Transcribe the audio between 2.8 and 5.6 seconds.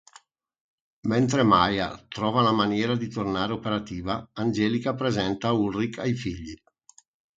di tornare operativa, Angelika presenta